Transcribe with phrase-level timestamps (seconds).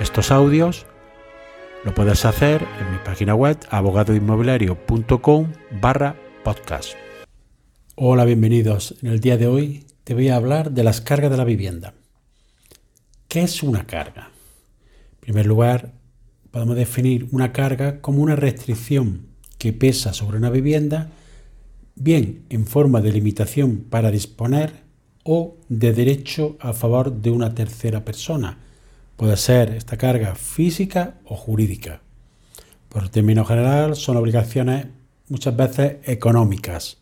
[0.00, 0.86] estos audios,
[1.84, 6.94] lo puedes hacer en mi página web abogadoinmobiliario.com barra podcast.
[7.96, 8.94] Hola, bienvenidos.
[9.02, 11.94] En el día de hoy te voy a hablar de las cargas de la vivienda.
[13.26, 14.30] ¿Qué es una carga?
[15.14, 15.92] En primer lugar,
[16.52, 19.26] podemos definir una carga como una restricción
[19.58, 21.10] que pesa sobre una vivienda,
[21.96, 24.84] bien en forma de limitación para disponer
[25.24, 28.58] o de derecho a favor de una tercera persona.
[29.18, 32.02] Puede ser esta carga física o jurídica.
[32.88, 34.86] Por término general, son obligaciones
[35.28, 36.98] muchas veces económicas.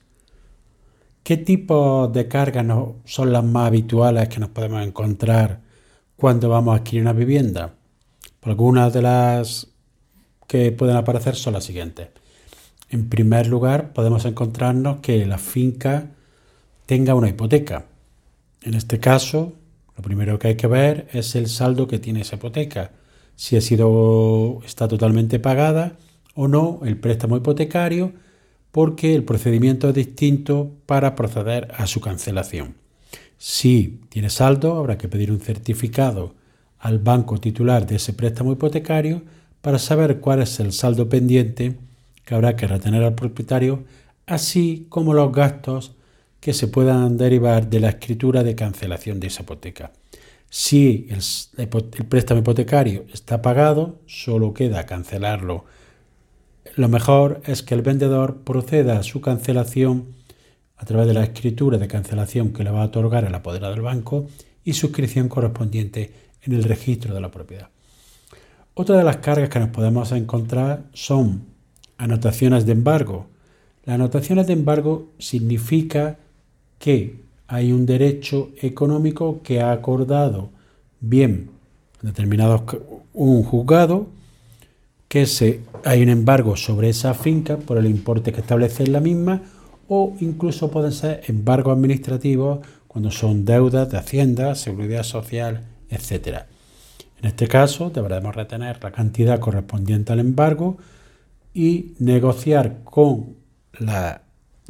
[1.23, 2.67] ¿Qué tipo de cargas
[3.05, 5.61] son las más habituales que nos podemos encontrar
[6.17, 7.75] cuando vamos a adquirir una vivienda?
[8.41, 9.69] Algunas de las
[10.47, 12.09] que pueden aparecer son las siguientes.
[12.89, 16.13] En primer lugar, podemos encontrarnos que la finca
[16.87, 17.85] tenga una hipoteca.
[18.63, 19.53] En este caso,
[19.97, 22.93] lo primero que hay que ver es el saldo que tiene esa hipoteca,
[23.35, 25.97] si ha sido está totalmente pagada
[26.35, 28.13] o no el préstamo hipotecario,
[28.73, 32.75] porque el procedimiento es distinto para proceder a su cancelación.
[33.39, 36.35] Si tiene saldo, habrá que pedir un certificado
[36.79, 39.23] al banco titular de ese préstamo hipotecario
[39.63, 41.77] para saber cuál es el saldo pendiente
[42.25, 43.85] que habrá que retener al propietario,
[44.27, 45.93] así como los gastos
[46.41, 49.93] que se puedan derivar de la escritura de cancelación de esa hipoteca.
[50.49, 51.69] Si el,
[52.09, 55.65] préstamo hipotecario está pagado, solo queda cancelarlo.
[56.77, 60.15] Lo mejor es que el vendedor proceda a su cancelación
[60.77, 63.83] a través de la escritura de cancelación que le va a otorgar el apoderado del
[63.83, 64.27] banco
[64.65, 67.71] y suscripción correspondiente en el registro de la propiedad.
[68.75, 71.47] Otra de las cargas que nos podemos encontrar son
[71.97, 73.27] anotaciones de embargo.
[73.85, 76.19] Las anotaciones de embargo significa
[76.79, 80.51] que hay un derecho económico que ha acordado
[81.01, 81.51] bien
[82.03, 82.63] determinados
[83.13, 84.09] un juzgado
[85.09, 89.01] que se, hay un embargo sobre esa finca por el importe que establece en la
[89.01, 89.43] misma
[89.89, 96.45] o incluso pueden ser embargos administrativos cuando son deudas de Hacienda, Seguridad Social, etc.
[97.21, 100.79] En este caso deberemos retener la cantidad correspondiente al embargo
[101.55, 103.37] y negociar con
[103.79, 104.23] la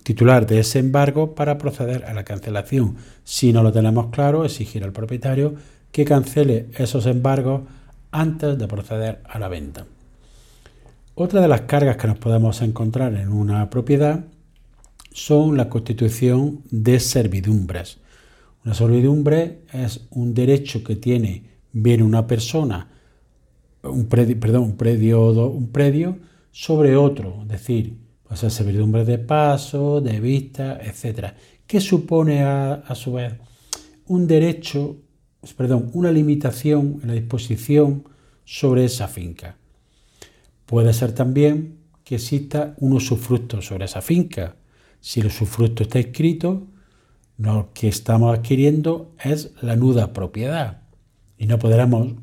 [0.07, 2.95] titular de ese embargo para proceder a la cancelación.
[3.25, 5.57] Si no lo tenemos claro, exigir al propietario
[5.91, 7.63] que cancele esos embargos
[8.13, 9.85] antes de proceder a la venta.
[11.17, 14.27] Otra de las cargas que nos podemos encontrar en una propiedad
[15.11, 17.99] son la constitución de servidumbres.
[18.65, 22.91] Una servidumbre es un derecho que tiene bien una persona,
[23.83, 26.17] un predio, perdón, un predio, un predio
[26.53, 31.33] sobre otro, es decir, puede ser servidumbre de paso, de vista, etc.
[31.67, 33.35] ¿Qué supone a, su vez
[34.07, 34.97] un derecho,
[35.57, 38.05] perdón, una limitación en la disposición
[38.45, 39.57] sobre esa finca?
[40.67, 44.57] Puede ser también que exista un usufructo sobre esa finca.
[45.01, 46.67] Si el usufructo está escrito,
[47.39, 50.83] lo que estamos adquiriendo es la nuda propiedad
[51.39, 52.15] y no podremos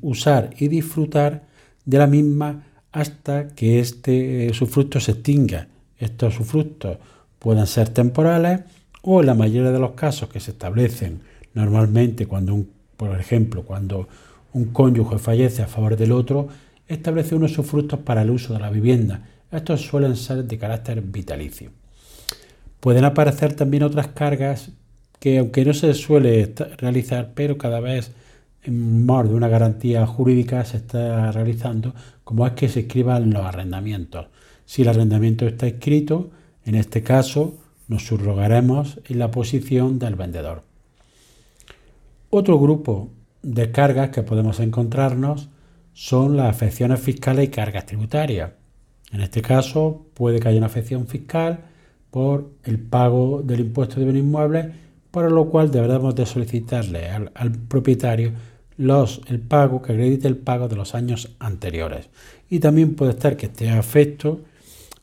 [0.00, 1.46] usar y disfrutar
[1.84, 2.67] de la misma
[2.98, 5.68] hasta que este eh, sufructo se extinga.
[5.98, 6.98] Estos sufructos
[7.38, 8.62] pueden ser temporales
[9.02, 11.20] o en la mayoría de los casos que se establecen
[11.54, 14.08] normalmente cuando un, por ejemplo, cuando
[14.52, 16.48] un cónyuge fallece a favor del otro,
[16.88, 19.28] establece unos sufructos para el uso de la vivienda.
[19.52, 21.70] Estos suelen ser de carácter vitalicio.
[22.80, 24.70] Pueden aparecer también otras cargas
[25.20, 28.10] que aunque no se suele realizar, pero cada vez
[28.70, 31.94] más de una garantía jurídica se está realizando,
[32.24, 34.26] como es que se escriban los arrendamientos.
[34.64, 36.30] Si el arrendamiento está escrito,
[36.64, 37.56] en este caso
[37.88, 40.62] nos subrogaremos en la posición del vendedor.
[42.30, 43.10] Otro grupo
[43.42, 45.48] de cargas que podemos encontrarnos
[45.94, 48.50] son las afecciones fiscales y cargas tributarias.
[49.10, 51.64] En este caso puede que haya una afección fiscal
[52.10, 54.66] por el pago del impuesto de bienes inmuebles,
[55.10, 58.32] para lo cual deberemos de solicitarle al propietario
[58.78, 62.08] los, el pago, que acredite el pago de los años anteriores.
[62.48, 64.40] Y también puede estar que esté afecto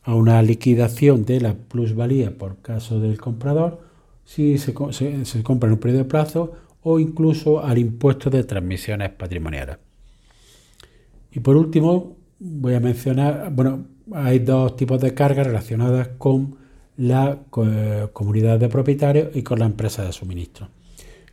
[0.02, 3.80] a una liquidación de la plusvalía por caso del comprador,
[4.24, 6.52] si se, compra en un periodo de plazo,
[6.82, 9.76] o incluso al impuesto de transmisiones patrimoniales.
[11.30, 16.56] Y por último, voy a mencionar, bueno, hay dos tipos de cargas relacionadas con
[16.96, 17.40] la
[18.12, 20.68] comunidad de propietarios y con la empresa de suministro.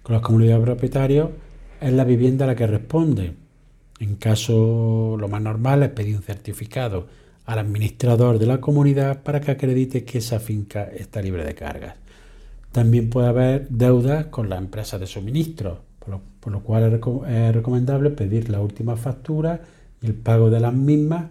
[0.02, 1.30] Con las comunidades de propietarios
[1.84, 3.34] es la vivienda la que responde.
[4.00, 7.08] En caso lo más normal es pedir un certificado
[7.46, 11.96] al administrador de la comunidad para que acredite que esa finca está libre de cargas.
[12.72, 15.82] También puede haber deudas con la empresa de suministro,
[16.40, 19.62] por lo, cual es, recomendable pedir la última factura
[20.02, 21.28] y el pago de las mismas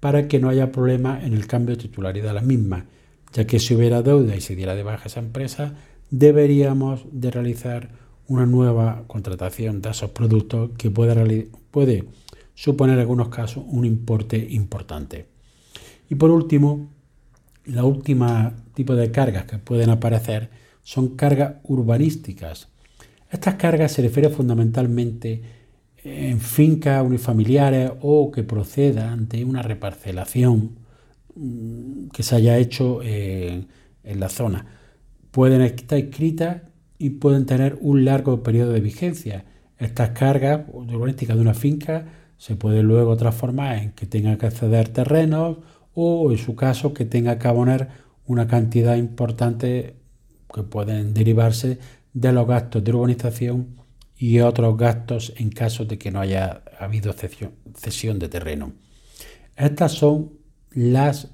[0.00, 2.84] para que no haya problemas en el cambio de titularidad de las mismas,
[3.32, 5.74] ya que si hubiera deuda y se diera de baja esa empresa,
[6.10, 7.88] deberíamos de realizar
[8.28, 12.04] una nueva contratación de esos productos que puede,
[12.54, 15.26] suponer en algunos casos un importe importante.
[16.08, 16.90] Y por último,
[17.66, 20.50] la última tipo de cargas que pueden aparecer
[20.82, 22.68] son cargas urbanísticas.
[23.30, 25.42] Estas cargas se refieren fundamentalmente
[26.04, 30.76] en fincas unifamiliares o que procedan de una reparcelación
[31.34, 33.68] mm, que se haya hecho en,
[34.04, 34.66] la zona.
[35.30, 36.62] Pueden estar escritas
[37.04, 39.44] y pueden tener un largo periodo de vigencia.
[39.76, 42.06] Estas cargas urbanísticas de una finca
[42.38, 45.58] se pueden luego transformar en que tenga que acceder terrenos
[45.92, 47.90] o en su caso que tenga que abonar
[48.24, 49.96] una cantidad importante
[50.54, 51.78] que pueden derivarse
[52.14, 53.76] de los gastos de urbanización
[54.16, 58.72] y otros gastos en caso de que no haya habido cesión de terreno.
[59.56, 60.38] Estas son
[60.70, 61.28] las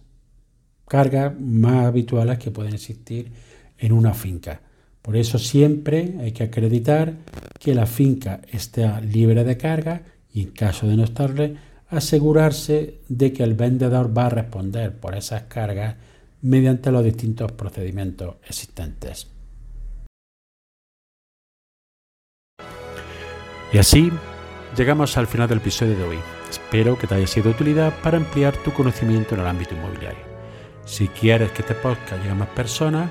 [0.88, 3.31] cargas más habituales que pueden existir
[3.78, 4.62] en una finca.
[5.02, 7.14] Por eso siempre hay que acreditar
[7.58, 10.02] que la finca está libre de carga
[10.32, 11.56] y en caso de no estarle,
[11.88, 15.97] asegurarse de que el vendedor va a responder por esas cargas
[16.43, 19.26] mediante los distintos procedimientos existentes.
[23.73, 24.11] Y así
[24.76, 26.19] llegamos al final del episodio de hoy.
[26.50, 30.25] Espero que te haya sido de utilidad para ampliar tu conocimiento en el ámbito inmobiliario.
[30.85, 33.11] Si quieres que este podcast llegue a más personas,